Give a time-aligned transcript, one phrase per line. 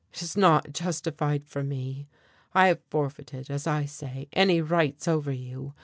[0.13, 2.07] "It is not justified for me.
[2.55, 5.75] I have forfeited, as I say, any rights over you.